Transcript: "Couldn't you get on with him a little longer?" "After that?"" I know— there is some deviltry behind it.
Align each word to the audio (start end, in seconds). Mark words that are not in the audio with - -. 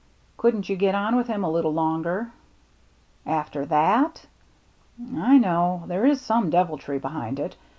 "Couldn't 0.37 0.67
you 0.67 0.75
get 0.75 0.95
on 0.95 1.15
with 1.15 1.27
him 1.27 1.43
a 1.43 1.49
little 1.51 1.71
longer?" 1.73 2.31
"After 3.43 3.67
that?"" 3.67 4.25
I 5.15 5.37
know— 5.37 5.83
there 5.85 6.07
is 6.07 6.19
some 6.19 6.49
deviltry 6.49 6.97
behind 6.97 7.39
it. 7.39 7.55